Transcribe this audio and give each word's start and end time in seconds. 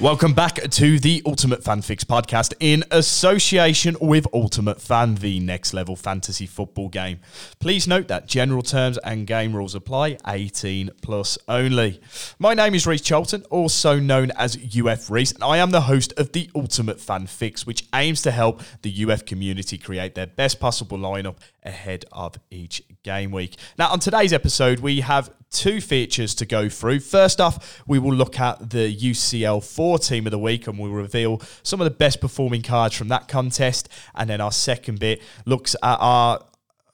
Welcome 0.00 0.32
back 0.32 0.54
to 0.54 0.98
the 0.98 1.22
Ultimate 1.26 1.62
Fan 1.62 1.82
Fix 1.82 2.04
podcast 2.04 2.54
in 2.58 2.84
association 2.90 3.98
with 4.00 4.26
Ultimate 4.32 4.80
Fan, 4.80 5.16
the 5.16 5.40
next 5.40 5.74
level 5.74 5.94
fantasy 5.94 6.46
football 6.46 6.88
game. 6.88 7.20
Please 7.58 7.86
note 7.86 8.08
that 8.08 8.26
general 8.26 8.62
terms 8.62 8.96
and 9.04 9.26
game 9.26 9.54
rules 9.54 9.74
apply, 9.74 10.16
18 10.26 10.88
plus 11.02 11.36
only. 11.48 12.00
My 12.38 12.54
name 12.54 12.74
is 12.74 12.86
Reece 12.86 13.02
Charlton, 13.02 13.44
also 13.50 14.00
known 14.00 14.30
as 14.38 14.56
UF 14.56 15.10
Reece, 15.10 15.32
and 15.32 15.44
I 15.44 15.58
am 15.58 15.70
the 15.70 15.82
host 15.82 16.14
of 16.16 16.32
the 16.32 16.48
Ultimate 16.54 16.98
Fan 16.98 17.26
Fix, 17.26 17.66
which 17.66 17.86
aims 17.94 18.22
to 18.22 18.30
help 18.30 18.62
the 18.80 19.04
UF 19.04 19.26
community 19.26 19.76
create 19.76 20.14
their 20.14 20.28
best 20.28 20.60
possible 20.60 20.96
lineup 20.96 21.36
ahead 21.62 22.04
of 22.12 22.36
each 22.50 22.82
game 23.02 23.30
week. 23.30 23.56
Now, 23.78 23.90
on 23.90 23.98
today's 23.98 24.32
episode, 24.32 24.80
we 24.80 25.00
have 25.00 25.30
two 25.50 25.80
features 25.80 26.34
to 26.36 26.46
go 26.46 26.68
through. 26.68 27.00
First 27.00 27.40
off, 27.40 27.82
we 27.86 27.98
will 27.98 28.14
look 28.14 28.38
at 28.38 28.70
the 28.70 28.94
UCL 28.94 29.64
4 29.64 29.98
team 29.98 30.26
of 30.26 30.30
the 30.30 30.38
week 30.38 30.66
and 30.66 30.78
we'll 30.78 30.92
reveal 30.92 31.42
some 31.62 31.80
of 31.80 31.84
the 31.84 31.90
best 31.90 32.20
performing 32.20 32.62
cards 32.62 32.94
from 32.94 33.08
that 33.08 33.28
contest. 33.28 33.88
And 34.14 34.30
then 34.30 34.40
our 34.40 34.52
second 34.52 35.00
bit 35.00 35.22
looks 35.44 35.74
at 35.82 35.96
our 36.00 36.44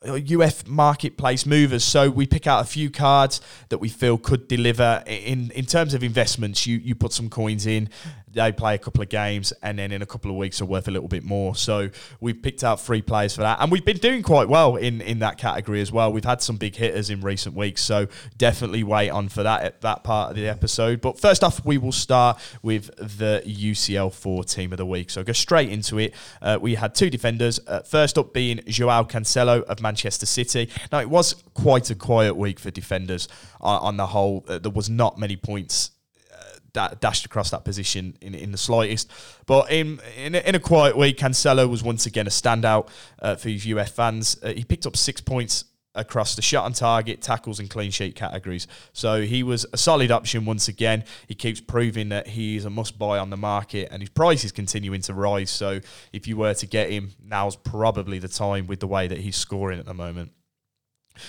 UF 0.07 0.67
marketplace 0.67 1.47
movers. 1.47 1.85
So 1.85 2.11
we 2.11 2.27
pick 2.27 2.47
out 2.47 2.63
a 2.63 2.67
few 2.67 2.91
cards 2.91 3.41
that 3.69 3.79
we 3.79 3.89
feel 3.89 4.19
could 4.19 4.49
deliver 4.49 5.03
in 5.07 5.51
in 5.53 5.67
terms 5.67 5.95
of 5.95 6.03
investments. 6.03 6.67
You 6.67 6.79
you 6.79 6.95
put 6.95 7.13
some 7.13 7.29
coins 7.29 7.67
in, 7.67 7.89
they 8.37 8.53
play 8.53 8.75
a 8.75 8.79
couple 8.79 9.03
of 9.03 9.09
games, 9.09 9.53
and 9.63 9.79
then 9.79 9.91
in 9.91 10.03
a 10.03 10.07
couple 10.07 10.31
of 10.31 10.37
weeks 10.37 10.61
are 10.61 10.67
worth 10.67 10.87
a 10.87 10.91
little 10.91 11.09
bit 11.09 11.25
more. 11.25 11.57
So 11.57 11.91
we've 12.21 12.41
picked 12.41 12.63
out 12.63 12.81
three 12.81 13.03
players 13.03 13.35
for 13.35 13.43
that, 13.43 13.59
and 13.61 13.73
we've 13.73 13.85
been 13.85 13.97
doing 13.97 14.23
quite 14.23 14.49
well 14.49 14.77
in 14.77 15.01
in 15.01 15.19
that 15.21 15.39
category 15.39 15.81
as 15.81 15.91
well. 15.91 16.13
We've 16.13 16.25
had 16.25 16.43
some 16.43 16.57
big 16.57 16.77
hitters 16.77 17.11
in 17.11 17.21
recent 17.23 17.57
weeks, 17.57 17.83
so 17.83 18.07
definitely 18.37 18.85
wait 18.85 19.11
on 19.11 19.29
for 19.29 19.43
that 19.43 19.81
that 19.81 20.05
part 20.05 20.31
of 20.31 20.37
the 20.37 20.47
episode. 20.47 21.01
But 21.01 21.19
first 21.19 21.43
off, 21.43 21.65
we 21.65 21.79
will 21.79 21.93
start 21.93 22.39
with 22.63 22.95
the 22.97 23.43
UCL 23.45 24.13
four 24.13 24.45
team 24.45 24.73
of 24.73 24.77
the 24.77 24.87
week. 24.87 25.11
So 25.11 25.25
go 25.25 25.33
straight 25.33 25.71
into 25.71 25.99
it. 25.99 26.15
Uh, 26.41 26.59
we 26.61 26.75
had 26.75 26.95
two 26.95 27.11
defenders. 27.11 27.59
Uh, 27.67 27.81
first 27.81 28.19
up 28.19 28.33
being 28.33 28.61
Joao 28.67 29.05
Cancelo 29.05 29.63
of 29.65 29.81
Manchester 29.81 30.27
City. 30.27 30.69
Now 30.93 31.01
it 31.01 31.09
was 31.09 31.43
quite 31.55 31.91
a 31.91 31.95
quiet 31.95 32.37
week 32.37 32.61
for 32.61 32.71
defenders 32.71 33.29
on, 33.61 33.81
on 33.81 33.97
the 33.97 34.07
whole. 34.07 34.45
Uh, 34.47 34.59
there 34.59 34.71
was 34.71 34.91
not 34.91 35.19
many 35.19 35.37
points 35.37 35.91
dashed 37.01 37.27
across 37.27 37.51
that 37.51 37.65
position 37.65 38.17
in, 38.21 38.35
in 38.35 38.53
the 38.53 38.59
slightest. 38.59 39.11
But 39.47 39.71
in, 39.71 40.01
in, 40.17 40.35
a, 40.35 40.39
in 40.39 40.55
a 40.55 40.61
quiet 40.61 40.97
week, 40.97 41.19
Cancelo 41.19 41.69
was 41.69 41.83
once 41.83 42.07
again 42.07 42.27
a 42.27 42.31
standout 42.31 42.89
uh, 43.21 43.37
for 43.37 43.49
UF 43.49 43.91
fans. 43.91 44.39
Uh, 44.43 44.53
he 44.53 44.65
picked 44.65 44.87
up 44.87 44.97
six 44.97 45.21
points 45.21 45.65
across 45.97 46.37
the 46.37 46.43
shot 46.43 46.65
on 46.65 46.73
target, 46.73 47.23
tackles, 47.23 47.59
and 47.59 47.69
clean 47.69 47.91
sheet 47.91 48.15
categories. 48.15 48.69
So 48.93 49.23
he 49.23 49.43
was 49.43 49.67
a 49.73 49.79
solid 49.79 50.11
option 50.11 50.45
once 50.45 50.69
again. 50.69 51.05
He 51.27 51.35
keeps 51.35 51.61
proving 51.61 52.11
that 52.11 52.29
he 52.29 52.57
is 52.57 52.65
a 52.65 52.71
must 52.71 52.99
buy 52.99 53.19
on 53.19 53.31
the 53.31 53.37
market, 53.37 53.89
and 53.91 54.03
his 54.03 54.11
price 54.11 54.45
is 54.45 54.53
continuing 54.53 55.01
to 55.03 55.15
rise. 55.15 55.51
So 55.51 55.81
if 56.13 56.29
you 56.29 56.37
were 56.37 56.55
to 56.55 56.67
get 56.67 56.91
him, 56.91 57.13
now's 57.25 57.57
probably 57.57 58.19
the 58.19 58.29
time 58.29 58.67
with 58.67 58.81
the 58.81 58.87
way 58.87 59.09
that 59.09 59.19
he's 59.19 59.37
scoring 59.37 59.79
at 59.79 59.87
the 59.87 59.95
moment. 59.95 60.33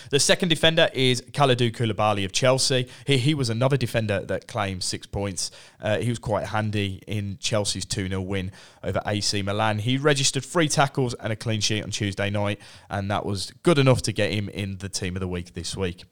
The 0.09 0.19
second 0.19 0.49
defender 0.49 0.89
is 0.93 1.21
Kalidou 1.21 1.71
Koulibaly 1.71 2.25
of 2.25 2.31
Chelsea. 2.31 2.88
He, 3.05 3.17
he 3.17 3.33
was 3.33 3.49
another 3.49 3.77
defender 3.77 4.21
that 4.21 4.47
claimed 4.47 4.83
six 4.83 5.05
points. 5.05 5.52
Uh, 5.81 5.97
he 5.99 6.09
was 6.09 6.19
quite 6.19 6.47
handy 6.47 7.02
in 7.07 7.38
Chelsea's 7.39 7.85
2 7.85 8.07
0 8.09 8.21
win 8.21 8.52
over 8.83 9.02
AC 9.05 9.41
Milan. 9.41 9.79
He 9.79 9.97
registered 9.97 10.44
three 10.45 10.67
tackles 10.67 11.13
and 11.16 11.31
a 11.33 11.35
clean 11.35 11.61
sheet 11.61 11.83
on 11.83 11.91
Tuesday 11.91 12.29
night, 12.29 12.59
and 12.89 13.09
that 13.12 13.25
was 13.25 13.51
good 13.63 13.78
enough 13.78 14.01
to 14.03 14.13
get 14.13 14.31
him 14.31 14.50
in 14.50 14.78
the 14.78 14.89
team 14.89 15.16
of 15.16 15.19
the 15.19 15.28
week 15.28 15.53
this 15.53 15.75
week. 15.75 16.06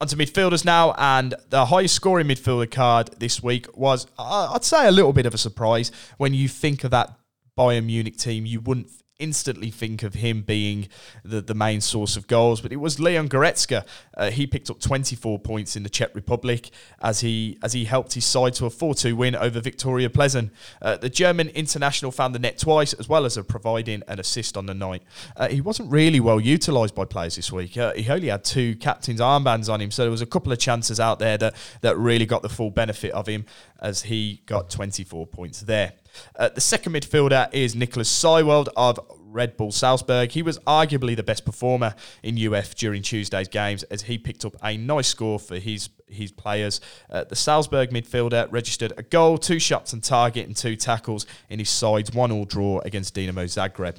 Onto 0.00 0.16
midfielders 0.16 0.64
now, 0.64 0.92
and 0.98 1.34
the 1.50 1.66
highest 1.66 1.94
scoring 1.94 2.26
midfielder 2.26 2.68
card 2.68 3.10
this 3.18 3.42
week 3.42 3.66
was, 3.76 4.06
I'd 4.18 4.64
say, 4.64 4.88
a 4.88 4.90
little 4.90 5.12
bit 5.12 5.26
of 5.26 5.34
a 5.34 5.38
surprise. 5.38 5.92
When 6.16 6.34
you 6.34 6.48
think 6.48 6.82
of 6.82 6.90
that 6.90 7.16
Bayern 7.56 7.86
Munich 7.86 8.16
team, 8.16 8.44
you 8.44 8.60
wouldn't 8.60 8.90
instantly 9.18 9.70
think 9.70 10.02
of 10.02 10.14
him 10.14 10.42
being 10.42 10.88
the, 11.24 11.40
the 11.40 11.54
main 11.54 11.80
source 11.80 12.16
of 12.16 12.26
goals, 12.26 12.60
but 12.60 12.72
it 12.72 12.76
was 12.76 12.98
Leon 12.98 13.28
Goretzka. 13.28 13.86
Uh, 14.16 14.30
he 14.30 14.46
picked 14.46 14.70
up 14.70 14.80
24 14.80 15.38
points 15.38 15.76
in 15.76 15.82
the 15.82 15.88
Czech 15.88 16.14
Republic 16.14 16.70
as 17.00 17.20
he 17.20 17.58
as 17.62 17.72
he 17.72 17.84
helped 17.84 18.14
his 18.14 18.24
side 18.24 18.54
to 18.54 18.66
a 18.66 18.70
4-2 18.70 19.14
win 19.14 19.36
over 19.36 19.60
Viktoria 19.60 20.08
Plzeň. 20.08 20.50
Uh, 20.80 20.96
the 20.96 21.08
German 21.08 21.48
international 21.50 22.10
found 22.10 22.34
the 22.34 22.38
net 22.38 22.58
twice, 22.58 22.92
as 22.94 23.08
well 23.08 23.24
as 23.24 23.38
providing 23.48 24.02
an 24.08 24.18
assist 24.18 24.56
on 24.56 24.66
the 24.66 24.74
night. 24.74 25.02
Uh, 25.36 25.48
he 25.48 25.60
wasn't 25.60 25.90
really 25.90 26.20
well 26.20 26.40
utilised 26.40 26.94
by 26.94 27.04
players 27.04 27.36
this 27.36 27.52
week. 27.52 27.76
Uh, 27.76 27.92
he 27.94 28.08
only 28.10 28.28
had 28.28 28.44
two 28.44 28.76
captain's 28.76 29.20
armbands 29.20 29.72
on 29.72 29.80
him, 29.80 29.90
so 29.90 30.02
there 30.02 30.10
was 30.10 30.22
a 30.22 30.26
couple 30.26 30.52
of 30.52 30.58
chances 30.58 30.98
out 30.98 31.18
there 31.18 31.38
that, 31.38 31.54
that 31.80 31.96
really 31.96 32.26
got 32.26 32.42
the 32.42 32.48
full 32.48 32.70
benefit 32.70 33.12
of 33.12 33.26
him 33.26 33.44
as 33.80 34.02
he 34.02 34.42
got 34.46 34.70
24 34.70 35.26
points 35.26 35.60
there. 35.60 35.92
Uh, 36.36 36.48
the 36.48 36.60
second 36.60 36.92
midfielder 36.92 37.52
is 37.52 37.74
Nicholas 37.74 38.08
Seiwald 38.10 38.68
of 38.76 38.98
Red 39.32 39.56
Bull 39.56 39.72
Salzburg. 39.72 40.30
He 40.30 40.42
was 40.42 40.58
arguably 40.60 41.16
the 41.16 41.22
best 41.22 41.44
performer 41.44 41.94
in 42.22 42.38
UF 42.38 42.74
during 42.74 43.02
Tuesday's 43.02 43.48
games 43.48 43.82
as 43.84 44.02
he 44.02 44.18
picked 44.18 44.44
up 44.44 44.56
a 44.62 44.76
nice 44.76 45.08
score 45.08 45.38
for 45.38 45.56
his 45.56 45.88
his 46.06 46.30
players. 46.30 46.80
Uh, 47.10 47.24
the 47.24 47.34
Salzburg 47.34 47.90
midfielder 47.90 48.46
registered 48.50 48.92
a 48.98 49.02
goal, 49.02 49.38
two 49.38 49.58
shots 49.58 49.94
on 49.94 50.00
target, 50.02 50.46
and 50.46 50.54
two 50.54 50.76
tackles 50.76 51.26
in 51.48 51.58
his 51.58 51.70
side's 51.70 52.12
one-all 52.12 52.44
draw 52.44 52.80
against 52.80 53.14
Dinamo 53.14 53.44
Zagreb. 53.44 53.96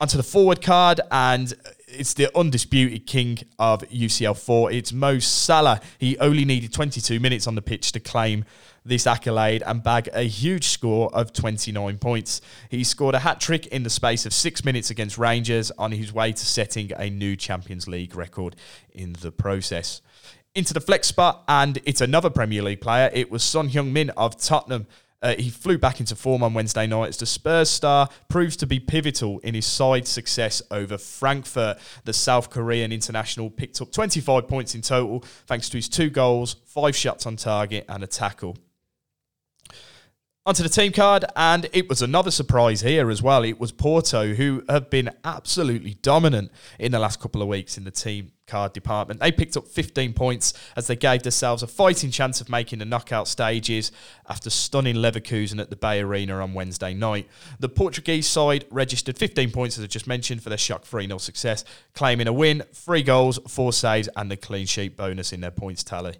Onto 0.00 0.16
the 0.16 0.22
forward 0.22 0.62
card, 0.62 1.00
and 1.10 1.52
it's 1.92 2.14
the 2.14 2.36
undisputed 2.36 3.06
king 3.06 3.38
of 3.58 3.82
UCL 3.82 4.38
4. 4.38 4.72
It's 4.72 4.92
Mo 4.92 5.18
Salah. 5.18 5.80
He 5.98 6.18
only 6.18 6.44
needed 6.44 6.72
22 6.72 7.20
minutes 7.20 7.46
on 7.46 7.54
the 7.54 7.62
pitch 7.62 7.92
to 7.92 8.00
claim 8.00 8.44
this 8.84 9.06
accolade 9.06 9.62
and 9.64 9.82
bag 9.82 10.08
a 10.12 10.22
huge 10.22 10.66
score 10.66 11.14
of 11.14 11.32
29 11.32 11.98
points. 11.98 12.40
He 12.68 12.82
scored 12.82 13.14
a 13.14 13.20
hat 13.20 13.40
trick 13.40 13.66
in 13.66 13.82
the 13.82 13.90
space 13.90 14.26
of 14.26 14.32
six 14.32 14.64
minutes 14.64 14.90
against 14.90 15.18
Rangers 15.18 15.70
on 15.72 15.92
his 15.92 16.12
way 16.12 16.32
to 16.32 16.46
setting 16.46 16.92
a 16.96 17.08
new 17.08 17.36
Champions 17.36 17.86
League 17.86 18.16
record 18.16 18.56
in 18.92 19.12
the 19.20 19.30
process. 19.30 20.02
Into 20.54 20.74
the 20.74 20.80
flex 20.80 21.08
spot, 21.08 21.44
and 21.48 21.78
it's 21.84 22.00
another 22.00 22.28
Premier 22.28 22.62
League 22.62 22.80
player. 22.80 23.10
It 23.12 23.30
was 23.30 23.42
Son 23.42 23.70
Heung-min 23.70 24.10
of 24.10 24.36
Tottenham. 24.36 24.86
Uh, 25.22 25.34
he 25.38 25.50
flew 25.50 25.78
back 25.78 26.00
into 26.00 26.16
form 26.16 26.42
on 26.42 26.52
Wednesday 26.52 26.86
night 26.86 27.10
as 27.10 27.16
the 27.16 27.26
Spurs 27.26 27.70
star 27.70 28.08
proves 28.28 28.56
to 28.56 28.66
be 28.66 28.80
pivotal 28.80 29.38
in 29.40 29.54
his 29.54 29.66
side's 29.66 30.10
success 30.10 30.60
over 30.70 30.98
Frankfurt. 30.98 31.78
The 32.04 32.12
South 32.12 32.50
Korean 32.50 32.92
international 32.92 33.48
picked 33.50 33.80
up 33.80 33.92
25 33.92 34.48
points 34.48 34.74
in 34.74 34.82
total 34.82 35.24
thanks 35.46 35.68
to 35.70 35.78
his 35.78 35.88
two 35.88 36.10
goals, 36.10 36.56
five 36.66 36.96
shots 36.96 37.26
on 37.26 37.36
target, 37.36 37.84
and 37.88 38.02
a 38.02 38.06
tackle. 38.06 38.56
Onto 40.44 40.64
the 40.64 40.68
team 40.68 40.90
card, 40.90 41.24
and 41.36 41.68
it 41.72 41.88
was 41.88 42.02
another 42.02 42.32
surprise 42.32 42.80
here 42.80 43.12
as 43.12 43.22
well. 43.22 43.44
It 43.44 43.60
was 43.60 43.70
Porto, 43.70 44.34
who 44.34 44.64
have 44.68 44.90
been 44.90 45.10
absolutely 45.22 45.94
dominant 46.02 46.50
in 46.80 46.90
the 46.90 46.98
last 46.98 47.20
couple 47.20 47.40
of 47.42 47.46
weeks 47.46 47.78
in 47.78 47.84
the 47.84 47.92
team 47.92 48.32
card 48.48 48.72
department. 48.72 49.20
They 49.20 49.30
picked 49.30 49.56
up 49.56 49.68
15 49.68 50.14
points 50.14 50.52
as 50.74 50.88
they 50.88 50.96
gave 50.96 51.22
themselves 51.22 51.62
a 51.62 51.68
fighting 51.68 52.10
chance 52.10 52.40
of 52.40 52.48
making 52.48 52.80
the 52.80 52.84
knockout 52.84 53.28
stages 53.28 53.92
after 54.28 54.50
stunning 54.50 54.96
Leverkusen 54.96 55.60
at 55.60 55.70
the 55.70 55.76
Bay 55.76 56.00
Arena 56.00 56.42
on 56.42 56.54
Wednesday 56.54 56.92
night. 56.92 57.28
The 57.60 57.68
Portuguese 57.68 58.26
side 58.26 58.64
registered 58.68 59.16
15 59.16 59.52
points, 59.52 59.78
as 59.78 59.84
I 59.84 59.86
just 59.86 60.08
mentioned, 60.08 60.42
for 60.42 60.48
their 60.48 60.58
shock 60.58 60.82
3 60.82 61.06
0 61.06 61.18
success, 61.18 61.64
claiming 61.94 62.26
a 62.26 62.32
win, 62.32 62.64
three 62.72 63.04
goals, 63.04 63.38
four 63.46 63.72
saves, 63.72 64.08
and 64.16 64.28
the 64.28 64.36
clean 64.36 64.66
sheet 64.66 64.96
bonus 64.96 65.32
in 65.32 65.40
their 65.40 65.52
points 65.52 65.84
tally. 65.84 66.16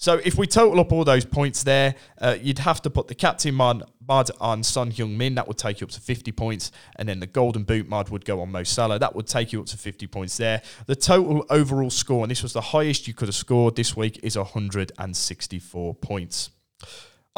So 0.00 0.20
if 0.24 0.38
we 0.38 0.46
total 0.46 0.78
up 0.78 0.92
all 0.92 1.04
those 1.04 1.24
points 1.24 1.64
there, 1.64 1.96
uh, 2.20 2.36
you'd 2.40 2.60
have 2.60 2.80
to 2.82 2.90
put 2.90 3.08
the 3.08 3.16
captain 3.16 3.52
Mud, 3.56 3.82
mod 4.06 4.30
on 4.40 4.62
Son 4.62 4.92
Heung-min. 4.92 5.34
That 5.34 5.48
would 5.48 5.58
take 5.58 5.80
you 5.80 5.86
up 5.86 5.90
to 5.90 6.00
50 6.00 6.30
points. 6.30 6.70
And 6.94 7.08
then 7.08 7.18
the 7.18 7.26
golden 7.26 7.64
boot 7.64 7.88
Mud 7.88 8.08
would 8.10 8.24
go 8.24 8.40
on 8.40 8.52
Mo 8.52 8.62
Salah. 8.62 9.00
That 9.00 9.16
would 9.16 9.26
take 9.26 9.52
you 9.52 9.60
up 9.60 9.66
to 9.66 9.76
50 9.76 10.06
points 10.06 10.36
there. 10.36 10.62
The 10.86 10.94
total 10.94 11.44
overall 11.50 11.90
score, 11.90 12.22
and 12.22 12.30
this 12.30 12.44
was 12.44 12.52
the 12.52 12.60
highest 12.60 13.08
you 13.08 13.14
could 13.14 13.26
have 13.26 13.34
scored 13.34 13.74
this 13.74 13.96
week, 13.96 14.20
is 14.22 14.38
164 14.38 15.94
points. 15.96 16.50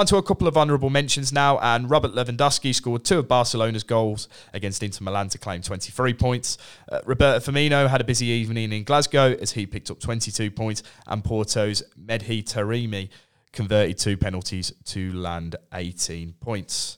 Onto 0.01 0.17
a 0.17 0.23
couple 0.23 0.49
of 0.49 0.57
honourable 0.57 0.89
mentions 0.89 1.31
now, 1.31 1.59
and 1.59 1.91
Robert 1.91 2.15
Lewandowski 2.15 2.75
scored 2.75 3.05
two 3.05 3.19
of 3.19 3.29
Barcelona's 3.29 3.83
goals 3.83 4.29
against 4.55 4.83
Inter 4.83 5.05
Milan 5.05 5.29
to 5.29 5.37
claim 5.37 5.61
23 5.61 6.15
points. 6.15 6.57
Uh, 6.91 7.01
Roberto 7.05 7.53
Firmino 7.53 7.87
had 7.87 8.01
a 8.01 8.05
busy 8.05 8.25
evening 8.29 8.73
in 8.73 8.85
Glasgow 8.85 9.37
as 9.39 9.53
he 9.53 9.67
picked 9.67 9.91
up 9.91 10.01
22 10.01 10.53
points, 10.53 10.83
and 11.07 11.23
Porto's 11.23 11.83
Mehdi 12.03 12.43
Taremi 12.43 13.11
converted 13.53 13.99
two 13.99 14.17
penalties 14.17 14.73
to 14.87 15.13
land 15.13 15.57
18 15.75 16.33
points. 16.41 16.97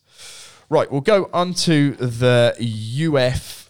Right, 0.70 0.88
we'll 0.88 1.00
go 1.00 1.28
on 1.32 1.55
to 1.55 1.96
the 1.96 2.55
UF 3.10 3.69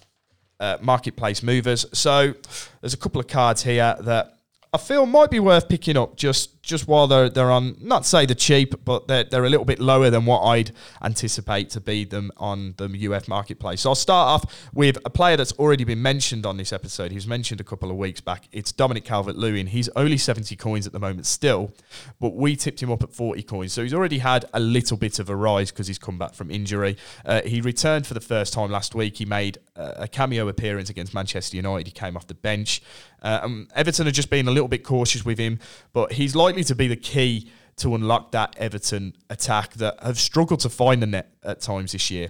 uh, 0.61 0.77
marketplace 0.83 1.43
movers. 1.43 1.87
So 1.95 2.35
there's 2.83 2.93
a 2.93 2.99
couple 2.99 3.19
of 3.19 3.29
cards 3.29 3.63
here 3.63 3.97
that 3.99 4.37
I 4.75 4.79
feel 4.79 5.05
might 5.05 5.31
be 5.31 5.39
worth 5.39 5.69
picking 5.69 5.99
up 5.99 6.17
just 6.17 6.62
just 6.63 6.87
while 6.87 7.09
they're 7.09 7.29
they're 7.29 7.51
on 7.51 7.77
not 7.81 8.07
say 8.07 8.25
the 8.25 8.35
cheap, 8.35 8.85
but 8.85 9.09
they're 9.09 9.25
they're 9.25 9.45
a 9.45 9.51
little 9.51 9.65
bit 9.65 9.81
lower 9.81 10.11
than 10.11 10.25
what 10.25 10.41
I'd 10.43 10.71
anticipate 11.03 11.71
to 11.71 11.81
be 11.81 12.05
them 12.05 12.31
on 12.37 12.75
the 12.77 13.09
UF 13.13 13.27
marketplace. 13.27 13.81
So 13.81 13.91
I'll 13.91 13.95
start 13.97 14.29
off 14.29 14.69
with 14.73 14.97
a 15.05 15.11
player 15.11 15.37
that's 15.37 15.53
already 15.55 15.83
been 15.83 16.01
mentioned 16.01 16.47
on 16.47 16.57
this 16.57 16.73
episode. 16.73 17.11
He 17.11 17.17
was 17.17 17.27
mentioned 17.27 17.61
a 17.61 17.65
couple 17.65 17.91
of 17.91 17.97
weeks 17.97 18.21
back. 18.21 18.49
It's 18.53 18.71
Dominic 18.71 19.05
Calvert-Lewin. 19.05 19.67
He's 19.69 19.89
only 19.97 20.17
70 20.17 20.55
coins 20.57 20.87
at 20.87 20.93
the 20.93 21.01
moment 21.01 21.27
still, 21.27 21.73
but 22.21 22.35
we 22.35 22.55
tipped 22.55 22.81
him 22.81 22.93
up 22.93 23.03
at 23.03 23.13
40 23.13 23.43
coins. 23.43 23.73
So 23.73 23.83
he's 23.83 23.95
already 23.95 24.19
had 24.19 24.45
a 24.55 24.61
little 24.61 24.97
bit 24.97 25.19
of 25.19 25.29
a 25.29 25.35
rise 25.37 25.73
because 25.73 25.89
he's 25.89 25.99
come 25.99 26.19
back 26.19 26.35
from 26.35 26.51
injury. 26.51 26.97
Uh, 27.25 27.43
he 27.43 27.61
returned 27.61 28.07
for 28.07 28.15
the 28.15 28.21
first 28.21 28.53
time 28.53 28.71
last 28.71 28.95
week. 28.95 29.17
He 29.17 29.25
made 29.25 29.59
a 29.75 30.07
cameo 30.07 30.49
appearance 30.49 30.91
against 30.91 31.15
Manchester 31.15 31.57
United. 31.57 31.87
He 31.87 31.93
came 31.93 32.17
off 32.17 32.27
the 32.27 32.35
bench. 32.35 32.83
Uh, 33.23 33.41
um, 33.43 33.69
Everton 33.75 34.07
have 34.07 34.15
just 34.15 34.31
been 34.31 34.49
a 34.49 34.51
little 34.51 34.69
bit 34.69 34.85
cautious 34.85 35.25
with 35.25 35.39
him, 35.39 35.59
but 35.93 36.13
he's 36.13 36.35
likely 36.53 36.65
to 36.65 36.75
be 36.75 36.87
the 36.87 36.97
key 36.97 37.49
to 37.77 37.95
unlock 37.95 38.33
that 38.33 38.55
Everton 38.59 39.17
attack 39.31 39.73
that 39.75 39.99
have 40.03 40.19
struggled 40.19 40.61
to 40.61 40.69
find 40.69 41.03
the 41.03 41.07
net 41.07 41.33
at 41.43 41.63
times 41.63 41.93
this 41.93 42.11
year. 42.11 42.29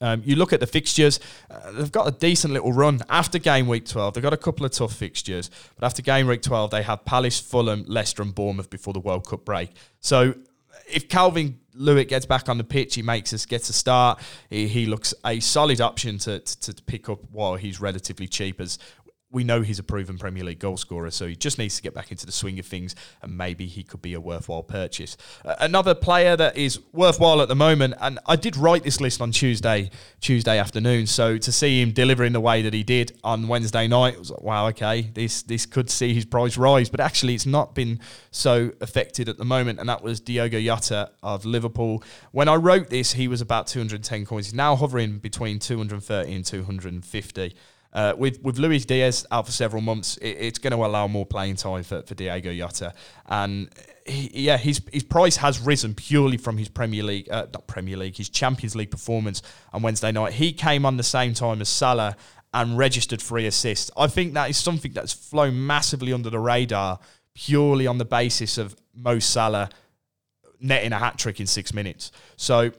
Um, 0.00 0.22
you 0.24 0.34
look 0.34 0.54
at 0.54 0.60
the 0.60 0.66
fixtures, 0.66 1.20
uh, 1.50 1.72
they've 1.72 1.92
got 1.92 2.08
a 2.08 2.10
decent 2.10 2.54
little 2.54 2.72
run 2.72 3.02
after 3.10 3.38
game 3.38 3.68
week 3.68 3.84
12. 3.84 4.14
They've 4.14 4.22
got 4.22 4.32
a 4.32 4.38
couple 4.38 4.64
of 4.64 4.72
tough 4.72 4.94
fixtures, 4.94 5.50
but 5.74 5.84
after 5.84 6.00
game 6.00 6.26
week 6.26 6.40
12, 6.40 6.70
they 6.70 6.82
have 6.82 7.04
Palace, 7.04 7.38
Fulham, 7.38 7.84
Leicester, 7.86 8.22
and 8.22 8.34
Bournemouth 8.34 8.70
before 8.70 8.94
the 8.94 9.00
World 9.00 9.28
Cup 9.28 9.44
break. 9.44 9.70
So 10.00 10.34
if 10.88 11.08
Calvin 11.08 11.58
Lewitt 11.78 12.08
gets 12.08 12.26
back 12.26 12.48
on 12.48 12.58
the 12.58 12.64
pitch, 12.64 12.94
he 12.94 13.02
makes 13.02 13.32
us 13.32 13.44
gets 13.44 13.68
a 13.68 13.72
start. 13.72 14.20
He, 14.48 14.66
he 14.68 14.86
looks 14.86 15.12
a 15.24 15.40
solid 15.40 15.80
option 15.80 16.16
to, 16.18 16.38
to, 16.40 16.72
to 16.72 16.82
pick 16.84 17.08
up 17.08 17.20
while 17.30 17.56
he's 17.56 17.80
relatively 17.80 18.26
cheap 18.26 18.60
as 18.60 18.78
we 19.30 19.44
know 19.44 19.60
he's 19.60 19.78
a 19.78 19.82
proven 19.82 20.16
Premier 20.16 20.42
League 20.42 20.60
goalscorer, 20.60 21.12
so 21.12 21.26
he 21.26 21.36
just 21.36 21.58
needs 21.58 21.76
to 21.76 21.82
get 21.82 21.92
back 21.92 22.10
into 22.10 22.24
the 22.24 22.32
swing 22.32 22.58
of 22.58 22.64
things, 22.64 22.94
and 23.20 23.36
maybe 23.36 23.66
he 23.66 23.82
could 23.82 24.00
be 24.00 24.14
a 24.14 24.20
worthwhile 24.20 24.62
purchase. 24.62 25.18
Uh, 25.44 25.54
another 25.60 25.94
player 25.94 26.34
that 26.34 26.56
is 26.56 26.80
worthwhile 26.92 27.42
at 27.42 27.48
the 27.48 27.54
moment, 27.54 27.94
and 28.00 28.18
I 28.26 28.36
did 28.36 28.56
write 28.56 28.84
this 28.84 29.02
list 29.02 29.20
on 29.20 29.30
Tuesday, 29.30 29.90
Tuesday 30.20 30.58
afternoon. 30.58 31.06
So 31.06 31.36
to 31.36 31.52
see 31.52 31.82
him 31.82 31.92
delivering 31.92 32.32
the 32.32 32.40
way 32.40 32.62
that 32.62 32.72
he 32.72 32.82
did 32.82 33.18
on 33.22 33.48
Wednesday 33.48 33.86
night, 33.86 34.14
it 34.14 34.18
was 34.18 34.30
like, 34.30 34.42
wow, 34.42 34.68
okay, 34.68 35.02
this 35.02 35.42
this 35.42 35.66
could 35.66 35.90
see 35.90 36.14
his 36.14 36.24
price 36.24 36.56
rise, 36.56 36.88
but 36.88 37.00
actually 37.00 37.34
it's 37.34 37.46
not 37.46 37.74
been 37.74 38.00
so 38.30 38.72
affected 38.80 39.28
at 39.28 39.36
the 39.36 39.44
moment, 39.44 39.78
and 39.78 39.90
that 39.90 40.02
was 40.02 40.20
Diogo 40.20 40.58
Jota 40.58 41.10
of 41.22 41.44
Liverpool. 41.44 42.02
When 42.32 42.48
I 42.48 42.54
wrote 42.54 42.88
this, 42.88 43.12
he 43.12 43.28
was 43.28 43.42
about 43.42 43.66
210 43.66 44.24
coins. 44.24 44.46
He's 44.46 44.54
now 44.54 44.74
hovering 44.74 45.18
between 45.18 45.58
230 45.58 46.34
and 46.34 46.44
250. 46.46 47.54
Uh, 47.92 48.14
with 48.18 48.42
with 48.42 48.58
Luis 48.58 48.84
Diaz 48.84 49.26
out 49.30 49.46
for 49.46 49.52
several 49.52 49.82
months, 49.82 50.16
it, 50.18 50.28
it's 50.28 50.58
going 50.58 50.72
to 50.72 50.84
allow 50.84 51.06
more 51.06 51.24
playing 51.24 51.56
time 51.56 51.82
for, 51.82 52.02
for 52.02 52.14
Diogo 52.14 52.54
Jota, 52.54 52.92
and 53.26 53.70
he, 54.04 54.30
yeah, 54.46 54.58
his 54.58 54.82
his 54.92 55.02
price 55.02 55.36
has 55.36 55.58
risen 55.58 55.94
purely 55.94 56.36
from 56.36 56.58
his 56.58 56.68
Premier 56.68 57.02
League, 57.02 57.28
uh, 57.30 57.46
not 57.52 57.66
Premier 57.66 57.96
League, 57.96 58.16
his 58.16 58.28
Champions 58.28 58.76
League 58.76 58.90
performance 58.90 59.42
on 59.72 59.82
Wednesday 59.82 60.12
night. 60.12 60.34
He 60.34 60.52
came 60.52 60.84
on 60.84 60.96
the 60.96 61.02
same 61.02 61.34
time 61.34 61.60
as 61.60 61.68
Salah 61.68 62.16
and 62.52 62.78
registered 62.78 63.20
three 63.20 63.46
assists. 63.46 63.90
I 63.96 64.06
think 64.06 64.34
that 64.34 64.50
is 64.50 64.56
something 64.56 64.92
that's 64.92 65.12
flown 65.12 65.66
massively 65.66 66.12
under 66.12 66.30
the 66.30 66.38
radar 66.38 66.98
purely 67.34 67.86
on 67.86 67.98
the 67.98 68.04
basis 68.04 68.58
of 68.58 68.76
Mo 68.94 69.18
Salah 69.18 69.70
netting 70.60 70.92
a 70.92 70.98
hat 70.98 71.18
trick 71.18 71.40
in 71.40 71.46
six 71.46 71.72
minutes. 71.72 72.10
So 72.36 72.72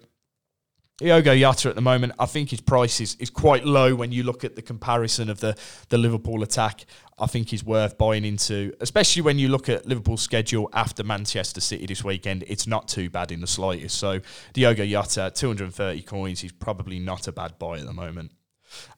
Diogo 1.00 1.34
Jota 1.34 1.70
at 1.70 1.76
the 1.76 1.82
moment, 1.82 2.12
I 2.20 2.26
think 2.26 2.50
his 2.50 2.60
price 2.60 3.00
is, 3.00 3.16
is 3.20 3.30
quite 3.30 3.64
low 3.64 3.96
when 3.96 4.12
you 4.12 4.24
look 4.24 4.44
at 4.44 4.58
the 4.58 4.62
comparison 4.62 5.30
of 5.30 5.40
the, 5.40 5.58
the 5.88 5.98
Liverpool 5.98 6.44
attack. 6.44 6.84
I 7.18 7.26
think 7.26 7.50
he's 7.50 7.64
worth 7.64 7.98
buying 7.98 8.26
into, 8.26 8.74
especially 8.82 9.22
when 9.22 9.40
you 9.40 9.48
look 9.48 9.70
at 9.70 9.86
Liverpool's 9.86 10.22
schedule 10.22 10.70
after 10.74 11.06
Manchester 11.06 11.62
City 11.62 11.86
this 11.86 12.04
weekend. 12.04 12.44
It's 12.48 12.68
not 12.68 12.90
too 12.90 13.10
bad 13.10 13.32
in 13.32 13.40
the 13.40 13.48
slightest. 13.48 13.98
So 13.98 14.20
Diogo 14.52 14.86
Jota, 14.86 15.32
230 15.34 16.02
coins, 16.02 16.42
he's 16.42 16.52
probably 16.52 17.00
not 17.00 17.30
a 17.30 17.32
bad 17.32 17.58
buy 17.58 17.80
at 17.80 17.86
the 17.86 17.94
moment. 17.94 18.34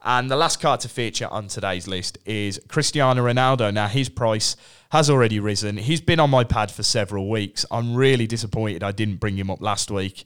And 0.03 0.29
the 0.29 0.35
last 0.35 0.59
card 0.59 0.81
to 0.81 0.89
feature 0.89 1.27
on 1.27 1.47
today's 1.47 1.87
list 1.87 2.17
is 2.25 2.59
Cristiano 2.67 3.23
Ronaldo. 3.23 3.73
Now, 3.73 3.87
his 3.87 4.09
price 4.09 4.57
has 4.91 5.09
already 5.09 5.39
risen. 5.39 5.77
He's 5.77 6.01
been 6.01 6.19
on 6.19 6.29
my 6.29 6.43
pad 6.43 6.71
for 6.71 6.83
several 6.83 7.29
weeks. 7.29 7.65
I'm 7.71 7.95
really 7.95 8.27
disappointed 8.27 8.83
I 8.83 8.91
didn't 8.91 9.17
bring 9.17 9.37
him 9.37 9.49
up 9.49 9.61
last 9.61 9.89
week 9.89 10.25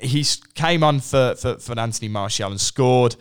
he's 0.00 0.36
came 0.54 0.82
on 0.82 1.00
for, 1.00 1.34
for, 1.36 1.56
for 1.58 1.78
Anthony 1.78 2.08
Martial 2.08 2.50
and 2.50 2.60
scored. 2.60 3.16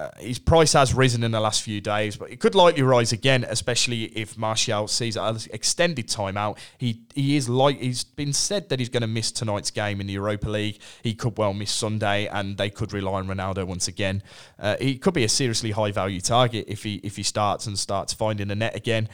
Uh, 0.00 0.08
his 0.18 0.38
price 0.38 0.72
has 0.72 0.94
risen 0.94 1.22
in 1.22 1.30
the 1.30 1.40
last 1.40 1.60
few 1.60 1.78
days, 1.78 2.16
but 2.16 2.30
it 2.30 2.40
could 2.40 2.54
likely 2.54 2.82
rise 2.82 3.12
again, 3.12 3.44
especially 3.46 4.04
if 4.04 4.38
Martial 4.38 4.88
sees 4.88 5.14
an 5.14 5.36
extended 5.52 6.08
timeout. 6.08 6.56
He 6.78 7.02
he 7.14 7.36
is 7.36 7.50
like 7.50 7.78
he's 7.78 8.02
been 8.02 8.32
said 8.32 8.70
that 8.70 8.78
he's 8.78 8.88
going 8.88 9.02
to 9.02 9.06
miss 9.06 9.30
tonight's 9.30 9.70
game 9.70 10.00
in 10.00 10.06
the 10.06 10.14
Europa 10.14 10.48
League. 10.48 10.78
He 11.02 11.12
could 11.12 11.36
well 11.36 11.52
miss 11.52 11.70
Sunday, 11.70 12.28
and 12.28 12.56
they 12.56 12.70
could 12.70 12.94
rely 12.94 13.12
on 13.12 13.26
Ronaldo 13.28 13.66
once 13.66 13.88
again. 13.88 14.22
Uh, 14.58 14.76
he 14.80 14.96
could 14.96 15.12
be 15.12 15.24
a 15.24 15.28
seriously 15.28 15.72
high 15.72 15.92
value 15.92 16.22
target 16.22 16.64
if 16.66 16.82
he 16.82 16.94
if 17.02 17.16
he 17.16 17.22
starts 17.22 17.66
and 17.66 17.78
starts 17.78 18.14
finding 18.14 18.48
the 18.48 18.56
net 18.56 18.74
again 18.74 19.06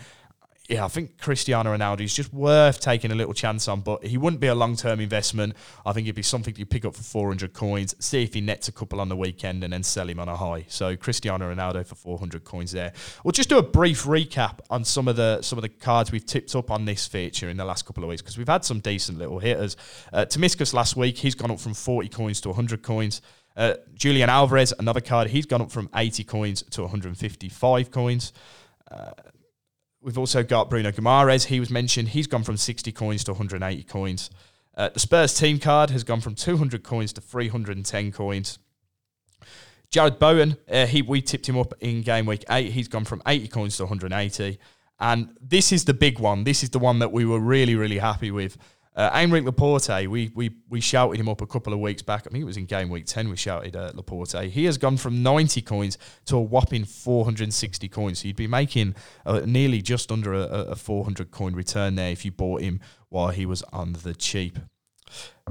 yeah, 0.68 0.84
I 0.84 0.88
think 0.88 1.20
Cristiano 1.20 1.76
Ronaldo 1.76 2.00
is 2.00 2.14
just 2.14 2.32
worth 2.34 2.80
taking 2.80 3.12
a 3.12 3.14
little 3.14 3.34
chance 3.34 3.68
on, 3.68 3.82
but 3.82 4.04
he 4.04 4.18
wouldn't 4.18 4.40
be 4.40 4.48
a 4.48 4.54
long 4.54 4.74
term 4.74 4.98
investment. 4.98 5.54
I 5.84 5.92
think 5.92 6.06
it'd 6.06 6.16
be 6.16 6.22
something 6.22 6.54
you 6.56 6.66
pick 6.66 6.84
up 6.84 6.96
for 6.96 7.04
400 7.04 7.52
coins, 7.52 7.94
see 8.00 8.24
if 8.24 8.34
he 8.34 8.40
nets 8.40 8.66
a 8.66 8.72
couple 8.72 9.00
on 9.00 9.08
the 9.08 9.16
weekend, 9.16 9.62
and 9.62 9.72
then 9.72 9.84
sell 9.84 10.08
him 10.08 10.18
on 10.18 10.28
a 10.28 10.36
high. 10.36 10.64
So 10.68 10.96
Cristiano 10.96 11.54
Ronaldo 11.54 11.86
for 11.86 11.94
400 11.94 12.42
coins 12.42 12.72
there. 12.72 12.92
We'll 13.22 13.32
just 13.32 13.48
do 13.48 13.58
a 13.58 13.62
brief 13.62 14.04
recap 14.04 14.58
on 14.68 14.84
some 14.84 15.06
of 15.06 15.14
the 15.14 15.40
some 15.42 15.56
of 15.56 15.62
the 15.62 15.68
cards 15.68 16.10
we've 16.10 16.26
tipped 16.26 16.56
up 16.56 16.70
on 16.70 16.84
this 16.84 17.06
feature 17.06 17.48
in 17.48 17.56
the 17.56 17.64
last 17.64 17.86
couple 17.86 18.02
of 18.02 18.08
weeks 18.08 18.22
because 18.22 18.36
we've 18.36 18.48
had 18.48 18.64
some 18.64 18.80
decent 18.80 19.18
little 19.18 19.38
hitters. 19.38 19.76
Uh, 20.12 20.26
last 20.72 20.96
week, 20.96 21.18
he's 21.18 21.36
gone 21.36 21.50
up 21.52 21.60
from 21.60 21.74
40 21.74 22.08
coins 22.08 22.40
to 22.40 22.48
100 22.48 22.82
coins. 22.82 23.22
Uh, 23.56 23.74
Julian 23.94 24.28
Alvarez, 24.28 24.74
another 24.78 25.00
card, 25.00 25.28
he's 25.28 25.46
gone 25.46 25.62
up 25.62 25.70
from 25.70 25.88
80 25.94 26.24
coins 26.24 26.62
to 26.70 26.82
155 26.82 27.90
coins. 27.90 28.32
Uh, 28.90 29.12
We've 30.00 30.18
also 30.18 30.42
got 30.42 30.70
Bruno 30.70 30.90
Guimaraes. 30.92 31.46
He 31.46 31.60
was 31.60 31.70
mentioned. 31.70 32.08
He's 32.08 32.26
gone 32.26 32.44
from 32.44 32.56
60 32.56 32.92
coins 32.92 33.24
to 33.24 33.32
180 33.32 33.82
coins. 33.84 34.30
Uh, 34.76 34.90
the 34.90 35.00
Spurs 35.00 35.34
team 35.34 35.58
card 35.58 35.90
has 35.90 36.04
gone 36.04 36.20
from 36.20 36.34
200 36.34 36.82
coins 36.82 37.12
to 37.14 37.20
310 37.20 38.12
coins. 38.12 38.58
Jarrod 39.90 40.18
Bowen, 40.18 40.56
uh, 40.70 40.86
he 40.86 41.00
we 41.00 41.22
tipped 41.22 41.48
him 41.48 41.58
up 41.58 41.72
in 41.80 42.02
game 42.02 42.26
week 42.26 42.44
eight. 42.50 42.72
He's 42.72 42.88
gone 42.88 43.04
from 43.04 43.22
80 43.26 43.48
coins 43.48 43.76
to 43.78 43.84
180. 43.84 44.58
And 44.98 45.34
this 45.40 45.72
is 45.72 45.84
the 45.84 45.94
big 45.94 46.18
one. 46.18 46.44
This 46.44 46.62
is 46.62 46.70
the 46.70 46.78
one 46.78 46.98
that 46.98 47.12
we 47.12 47.24
were 47.24 47.40
really, 47.40 47.74
really 47.74 47.98
happy 47.98 48.30
with. 48.30 48.56
Uh, 48.96 49.26
Laporte, 49.44 50.08
we, 50.08 50.30
we 50.34 50.50
we 50.70 50.80
shouted 50.80 51.20
him 51.20 51.28
up 51.28 51.42
a 51.42 51.46
couple 51.46 51.74
of 51.74 51.80
weeks 51.80 52.00
back. 52.00 52.26
I 52.26 52.30
think 52.30 52.40
it 52.40 52.46
was 52.46 52.56
in 52.56 52.64
game 52.64 52.88
week 52.88 53.04
10 53.04 53.28
we 53.28 53.36
shouted 53.36 53.76
uh, 53.76 53.92
Laporte. 53.94 54.50
He 54.50 54.64
has 54.64 54.78
gone 54.78 54.96
from 54.96 55.22
90 55.22 55.60
coins 55.62 55.98
to 56.24 56.36
a 56.36 56.40
whopping 56.40 56.86
460 56.86 57.88
coins. 57.88 58.20
So 58.20 58.28
you'd 58.28 58.36
be 58.36 58.46
making 58.46 58.94
uh, 59.26 59.42
nearly 59.44 59.82
just 59.82 60.10
under 60.10 60.32
a, 60.32 60.40
a 60.40 60.76
400 60.76 61.30
coin 61.30 61.54
return 61.54 61.94
there 61.96 62.10
if 62.10 62.24
you 62.24 62.32
bought 62.32 62.62
him 62.62 62.80
while 63.10 63.28
he 63.28 63.44
was 63.44 63.62
on 63.64 63.92
the 64.02 64.14
cheap. 64.14 64.58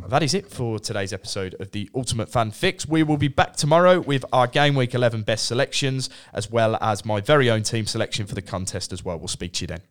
That 0.07 0.23
is 0.23 0.33
it 0.33 0.49
for 0.49 0.79
today's 0.79 1.13
episode 1.13 1.55
of 1.59 1.71
the 1.71 1.89
Ultimate 1.95 2.29
Fan 2.29 2.51
Fix. 2.51 2.87
We 2.87 3.03
will 3.03 3.17
be 3.17 3.29
back 3.29 3.55
tomorrow 3.55 4.01
with 4.01 4.25
our 4.33 4.47
Game 4.47 4.75
Week 4.75 4.93
11 4.93 5.21
best 5.21 5.45
selections, 5.45 6.09
as 6.33 6.51
well 6.51 6.77
as 6.81 7.05
my 7.05 7.21
very 7.21 7.49
own 7.49 7.63
team 7.63 7.85
selection 7.85 8.25
for 8.25 8.35
the 8.35 8.41
contest 8.41 8.91
as 8.91 9.05
well. 9.05 9.17
We'll 9.17 9.29
speak 9.29 9.53
to 9.53 9.61
you 9.63 9.67
then. 9.67 9.81